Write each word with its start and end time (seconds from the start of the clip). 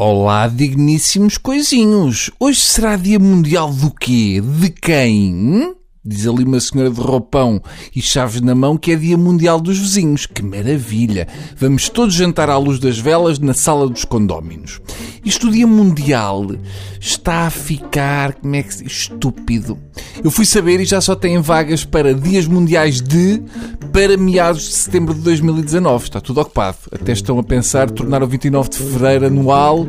Olá, 0.00 0.46
digníssimos 0.46 1.36
coisinhos. 1.36 2.30
Hoje 2.38 2.60
será 2.60 2.94
dia 2.94 3.18
mundial 3.18 3.72
do 3.72 3.90
quê? 3.90 4.40
De 4.40 4.70
quem? 4.70 5.74
Diz 6.04 6.24
ali 6.24 6.44
uma 6.44 6.60
senhora 6.60 6.88
de 6.88 7.00
roupão 7.00 7.60
e 7.92 8.00
chaves 8.00 8.40
na 8.40 8.54
mão 8.54 8.76
que 8.76 8.92
é 8.92 8.96
dia 8.96 9.18
mundial 9.18 9.60
dos 9.60 9.76
vizinhos. 9.76 10.24
Que 10.24 10.40
maravilha! 10.40 11.26
Vamos 11.56 11.88
todos 11.88 12.14
jantar 12.14 12.48
à 12.48 12.56
luz 12.56 12.78
das 12.78 12.96
velas 12.96 13.40
na 13.40 13.52
sala 13.52 13.88
dos 13.88 14.04
condóminos. 14.04 14.80
Isto, 15.24 15.48
o 15.48 15.50
dia 15.50 15.66
mundial, 15.66 16.46
está 17.00 17.48
a 17.48 17.50
ficar, 17.50 18.34
como 18.34 18.54
é 18.54 18.62
que 18.62 18.72
se? 18.72 18.86
Estúpido. 18.86 19.76
Eu 20.22 20.30
fui 20.30 20.44
saber 20.44 20.80
e 20.80 20.84
já 20.84 21.00
só 21.00 21.14
têm 21.14 21.40
vagas 21.40 21.84
para 21.84 22.12
dias 22.12 22.46
mundiais 22.46 23.00
de 23.00 23.42
para 23.92 24.16
meados 24.16 24.62
de 24.62 24.74
setembro 24.74 25.14
de 25.14 25.20
2019. 25.20 26.04
Está 26.04 26.20
tudo 26.20 26.40
ocupado. 26.40 26.76
Até 26.92 27.12
estão 27.12 27.38
a 27.38 27.42
pensar 27.42 27.90
tornar 27.90 28.22
o 28.22 28.26
29 28.26 28.68
de 28.68 28.78
fevereiro 28.78 29.26
anual 29.26 29.86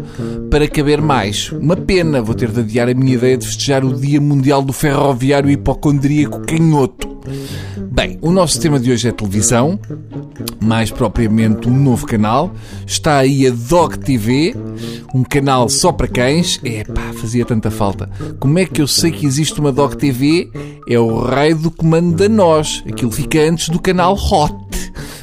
para 0.49 0.67
caber 0.67 1.01
mais. 1.01 1.51
Uma 1.51 1.75
pena, 1.75 2.21
vou 2.21 2.35
ter 2.35 2.51
de 2.51 2.59
adiar 2.59 2.89
a 2.89 2.93
minha 2.93 3.15
ideia 3.15 3.37
de 3.37 3.45
festejar 3.45 3.83
o 3.83 3.93
Dia 3.93 4.21
Mundial 4.21 4.61
do 4.61 4.73
Ferroviário 4.73 5.49
Hipocondríaco 5.49 6.41
Canhoto. 6.41 7.19
Bem, 7.91 8.17
o 8.21 8.31
nosso 8.31 8.59
tema 8.59 8.79
de 8.79 8.91
hoje 8.91 9.07
é 9.07 9.11
televisão, 9.11 9.79
mais 10.69 10.91
propriamente 10.91 11.67
um 11.67 11.73
novo 11.73 12.05
canal. 12.05 12.53
Está 12.85 13.17
aí 13.17 13.47
a 13.47 13.49
Dog 13.49 13.97
TV, 13.97 14.55
um 15.15 15.23
canal 15.23 15.67
só 15.67 15.91
para 15.91 16.07
cães. 16.07 16.59
Epá, 16.63 17.11
fazia 17.19 17.43
tanta 17.43 17.71
falta. 17.71 18.07
Como 18.39 18.59
é 18.59 18.67
que 18.67 18.79
eu 18.79 18.85
sei 18.85 19.09
que 19.11 19.25
existe 19.25 19.59
uma 19.59 19.71
Dog 19.71 19.97
TV? 19.97 20.47
É 20.87 20.99
o 20.99 21.21
raio 21.21 21.57
do 21.57 21.71
comando 21.71 22.15
da 22.15 22.29
nós. 22.29 22.83
Aquilo 22.87 23.11
fica 23.11 23.39
antes 23.39 23.69
do 23.69 23.79
canal 23.79 24.13
Hot. 24.13 24.53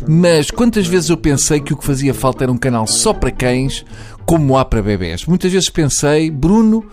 Mas 0.09 0.50
quantas 0.50 0.88
vezes 0.88 1.11
eu 1.11 1.16
pensei 1.16 1.60
que 1.60 1.72
o 1.72 1.77
que 1.77 1.84
fazia 1.84 2.12
falta 2.12 2.42
era 2.42 2.50
um 2.50 2.58
canal 2.58 2.84
só 2.88 3.12
para 3.12 3.31
cães, 3.31 3.84
como 4.27 4.58
há 4.58 4.64
para 4.64 4.83
bebés? 4.83 5.27
Muitas 5.27 5.53
vezes 5.53 5.70
pensei, 5.70 6.28
Bruno, 6.28 6.84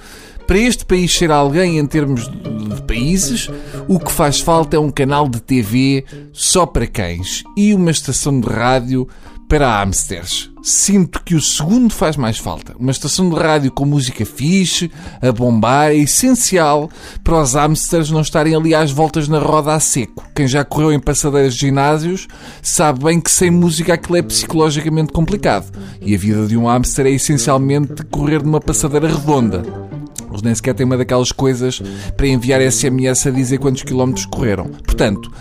para 0.46 0.60
este 0.60 0.86
país 0.86 1.12
ser 1.12 1.32
alguém 1.32 1.80
em 1.80 1.86
termos 1.88 2.30
de 2.30 2.82
países, 2.84 3.50
o 3.88 4.00
que 4.00 4.12
faz 4.12 4.40
falta 4.40 4.76
é 4.76 4.80
um 4.80 4.92
canal 4.92 5.28
de 5.28 5.42
TV 5.42 6.06
só 6.32 6.66
para 6.66 6.88
cães 6.88 7.44
e 7.58 7.74
uma 7.74 7.92
estação 7.92 8.40
de 8.40 8.48
rádio 8.48 9.08
para 9.48 9.68
hamsters. 9.82 10.50
Sinto 10.64 11.22
que 11.24 11.36
o 11.36 11.42
segundo 11.42 11.94
faz 11.94 12.16
mais 12.16 12.38
falta. 12.38 12.74
Uma 12.80 12.92
estação 12.92 13.30
de 13.30 13.36
rádio 13.36 13.72
com 13.72 13.86
música 13.86 14.26
fixe, 14.26 14.90
a 15.22 15.32
bombar, 15.32 15.92
é 15.92 15.96
essencial 15.96 16.90
para 17.24 17.42
os 17.42 17.54
hamsters 17.54 18.10
não 18.10 18.22
estarem 18.22 18.56
ali 18.56 18.74
às 18.74 18.90
voltas 18.90 19.28
na 19.28 19.40
roda 19.40 19.74
a 19.74 19.80
seco. 19.80 20.26
Quem 20.34 20.48
já 20.48 20.64
correu 20.64 20.92
em 20.92 21.00
passadeiras 21.00 21.54
de 21.54 21.60
ginásios 21.60 22.28
sabe 22.62 23.04
bem 23.04 23.20
que 23.20 23.30
sem 23.30 23.52
música 23.52 23.94
aquilo 23.94 24.18
é 24.18 24.22
psicologicamente 24.22 25.12
complicado. 25.12 25.72
E 26.02 26.16
a 26.16 26.18
vida 26.18 26.48
de 26.48 26.58
um 26.58 26.66
hamster 26.66 27.06
é 27.06 27.12
essencialmente 27.12 28.04
correr 28.06 28.42
numa 28.42 28.62
passadeira 28.62 29.08
redonda. 29.08 29.83
Eles 30.34 30.42
nem 30.42 30.56
sequer 30.56 30.74
têm 30.74 30.86
uma 30.86 30.98
daquelas 30.98 31.32
coisas 31.32 31.82
para 32.18 32.28
enviar 32.28 32.60
SMS 32.60 33.28
a 33.28 33.32
dizer 33.32 33.60
quantos 33.60 33.84
quilómetros 33.84 34.26
correram. 34.26 34.66
Portanto, 34.66 35.32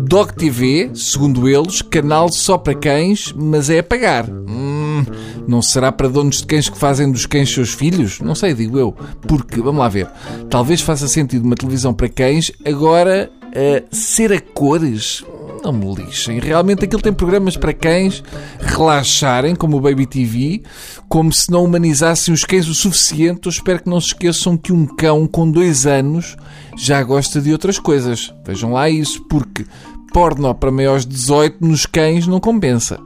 Dog 0.00 0.34
TV, 0.34 0.90
segundo 0.94 1.48
eles, 1.48 1.80
canal 1.82 2.28
só 2.30 2.58
para 2.58 2.74
cães, 2.74 3.32
mas 3.36 3.70
é 3.70 3.78
a 3.78 3.82
pagar. 3.82 4.28
Hum, 4.28 5.04
não 5.46 5.62
será 5.62 5.92
para 5.92 6.08
donos 6.08 6.38
de 6.38 6.46
cães 6.46 6.68
que 6.68 6.76
fazem 6.76 7.10
dos 7.10 7.26
cães 7.26 7.52
seus 7.52 7.72
filhos? 7.72 8.20
Não 8.20 8.34
sei, 8.34 8.52
digo 8.52 8.78
eu. 8.78 8.94
Porque, 9.22 9.60
vamos 9.60 9.78
lá 9.80 9.88
ver, 9.88 10.08
talvez 10.50 10.80
faça 10.80 11.06
sentido 11.06 11.44
uma 11.44 11.56
televisão 11.56 11.94
para 11.94 12.08
cães, 12.08 12.50
agora, 12.64 13.30
uh, 13.46 13.96
ser 13.96 14.32
a 14.32 14.40
cores 14.40 15.24
não 15.62 15.72
me 15.72 15.94
lixem. 15.94 16.38
Realmente 16.38 16.84
aquilo 16.84 17.02
tem 17.02 17.12
programas 17.12 17.56
para 17.56 17.72
cães 17.72 18.22
relaxarem, 18.60 19.54
como 19.54 19.76
o 19.76 19.80
Baby 19.80 20.06
TV, 20.06 20.62
como 21.08 21.32
se 21.32 21.50
não 21.50 21.64
humanizassem 21.64 22.32
os 22.32 22.44
cães 22.44 22.68
o 22.68 22.74
suficiente. 22.74 23.46
Eu 23.46 23.50
espero 23.50 23.82
que 23.82 23.90
não 23.90 24.00
se 24.00 24.08
esqueçam 24.08 24.56
que 24.56 24.72
um 24.72 24.86
cão 24.86 25.26
com 25.26 25.50
dois 25.50 25.86
anos 25.86 26.36
já 26.76 27.02
gosta 27.02 27.40
de 27.40 27.52
outras 27.52 27.78
coisas. 27.78 28.32
Vejam 28.44 28.72
lá 28.72 28.88
isso, 28.88 29.22
porque 29.28 29.64
porno 30.12 30.54
para 30.54 30.70
maiores 30.70 31.06
de 31.06 31.14
18 31.14 31.64
nos 31.64 31.86
cães 31.86 32.26
não 32.26 32.40
compensa. 32.40 32.98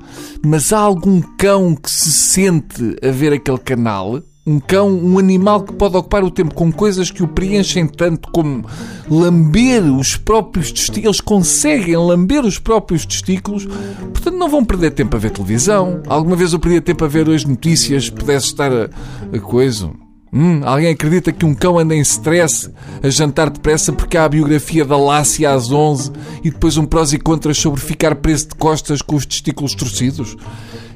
Mas 0.44 0.72
há 0.72 0.78
algum 0.78 1.20
cão 1.36 1.74
que 1.74 1.90
se 1.90 2.10
sente 2.10 2.96
a 3.02 3.10
ver 3.10 3.32
aquele 3.32 3.58
canal? 3.58 4.22
Um 4.46 4.60
cão, 4.60 4.90
um 4.90 5.18
animal 5.18 5.62
que 5.62 5.72
pode 5.72 5.96
ocupar 5.96 6.22
o 6.22 6.30
tempo 6.30 6.54
com 6.54 6.70
coisas 6.70 7.10
que 7.10 7.22
o 7.22 7.28
preenchem 7.28 7.86
tanto 7.86 8.30
como 8.30 8.66
lamber 9.08 9.82
os 9.84 10.16
próprios 10.16 10.70
testículos. 10.70 11.04
Eles 11.06 11.20
conseguem 11.20 11.96
lamber 11.96 12.44
os 12.44 12.58
próprios 12.58 13.06
testículos, 13.06 13.64
portanto 13.64 14.36
não 14.36 14.48
vão 14.50 14.62
perder 14.62 14.90
tempo 14.90 15.16
a 15.16 15.18
ver 15.18 15.30
televisão. 15.30 16.02
Alguma 16.06 16.36
vez 16.36 16.52
eu 16.52 16.58
perdia 16.58 16.82
tempo 16.82 17.04
a 17.04 17.08
ver 17.08 17.28
as 17.30 17.44
notícias, 17.44 18.10
pudesse 18.10 18.46
estar 18.46 18.70
a, 18.70 18.90
a 19.34 19.38
coisa. 19.40 19.90
Hum, 20.36 20.62
alguém 20.64 20.90
acredita 20.90 21.32
que 21.32 21.46
um 21.46 21.54
cão 21.54 21.78
anda 21.78 21.94
em 21.94 22.00
stress 22.00 22.68
a 23.00 23.08
jantar 23.08 23.48
depressa 23.48 23.92
porque 23.92 24.18
há 24.18 24.24
a 24.24 24.28
biografia 24.28 24.84
da 24.84 24.96
Lácia 24.96 25.52
às 25.52 25.70
11 25.70 26.10
e 26.42 26.50
depois 26.50 26.76
um 26.76 26.84
prós 26.84 27.12
e 27.12 27.18
contras 27.18 27.56
sobre 27.56 27.80
ficar 27.80 28.16
preso 28.16 28.48
de 28.48 28.56
costas 28.56 29.00
com 29.00 29.14
os 29.14 29.24
testículos 29.24 29.76
torcidos? 29.76 30.36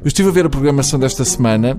Eu 0.00 0.08
estive 0.08 0.28
a 0.28 0.32
ver 0.32 0.46
a 0.46 0.50
programação 0.50 0.98
desta 0.98 1.24
semana 1.24 1.76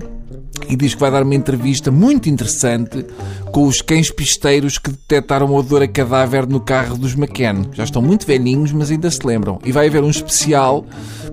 e 0.68 0.76
diz 0.76 0.94
que 0.94 1.00
vai 1.00 1.10
dar 1.10 1.22
uma 1.22 1.34
entrevista 1.34 1.90
muito 1.90 2.28
interessante 2.28 3.04
com 3.52 3.66
os 3.66 3.82
cães 3.82 4.10
pisteiros 4.10 4.78
que 4.78 4.90
detectaram 4.90 5.52
odor 5.54 5.82
a 5.82 5.88
cadáver 5.88 6.46
no 6.46 6.60
carro 6.60 6.96
dos 6.96 7.14
McCann. 7.14 7.70
Já 7.72 7.84
estão 7.84 8.00
muito 8.00 8.26
velhinhos, 8.26 8.72
mas 8.72 8.90
ainda 8.90 9.10
se 9.10 9.26
lembram. 9.26 9.58
E 9.64 9.72
vai 9.72 9.86
haver 9.88 10.02
um 10.02 10.10
especial, 10.10 10.84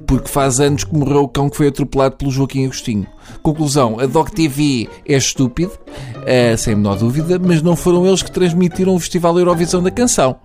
porque 0.05 0.27
faz 0.27 0.59
anos 0.59 0.83
que 0.83 0.95
morreu 0.95 1.23
o 1.23 1.27
cão 1.27 1.49
que 1.49 1.57
foi 1.57 1.67
atropelado 1.67 2.15
pelo 2.15 2.31
Joaquim 2.31 2.65
Agostinho. 2.65 3.07
Conclusão, 3.41 3.99
a 3.99 4.05
Doc 4.05 4.29
TV 4.29 4.89
é 5.05 5.17
estúpido, 5.17 5.71
uh, 5.71 6.57
sem 6.57 6.73
a 6.73 6.77
menor 6.77 6.97
dúvida, 6.97 7.39
mas 7.39 7.61
não 7.61 7.75
foram 7.75 8.05
eles 8.05 8.23
que 8.23 8.31
transmitiram 8.31 8.95
o 8.95 8.99
Festival 8.99 9.37
Eurovisão 9.37 9.81
da 9.81 9.91
Canção. 9.91 10.37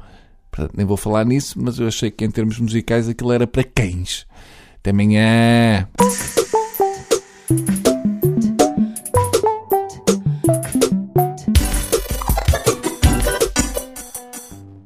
Portanto, 0.50 0.74
nem 0.76 0.84
vou 0.84 0.96
falar 0.98 1.24
nisso, 1.24 1.58
mas 1.60 1.78
eu 1.78 1.88
achei 1.88 2.10
que 2.10 2.24
em 2.24 2.30
termos 2.30 2.58
musicais 2.58 3.08
aquilo 3.08 3.32
era 3.32 3.46
para 3.46 3.64
cães. 3.64 4.26
Até 4.80 4.90
amanhã! 4.90 5.88